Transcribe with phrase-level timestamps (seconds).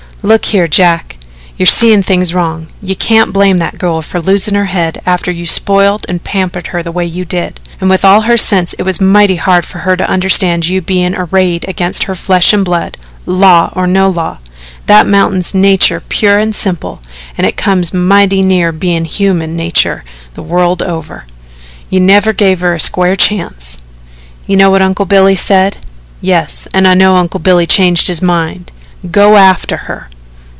[0.23, 1.17] "Look here, Jack,
[1.57, 2.67] you're seein' things wrong.
[2.79, 6.83] You can't blame that girl for losing her head after you spoiled and pampered her
[6.83, 7.59] the way you did.
[7.79, 11.15] And with all her sense it was mighty hard for her to understand your being
[11.15, 14.37] arrayed against her flesh and blood law or no law.
[14.85, 17.01] That's mountain nature pure and simple,
[17.35, 20.03] and it comes mighty near bein' human nature
[20.35, 21.25] the world over.
[21.89, 23.79] You never gave her a square chance."
[24.45, 25.77] "You know what Uncle Billy said?"
[26.21, 28.71] "Yes, an' I know Uncle Billy changed his mind.
[29.09, 30.07] Go after her."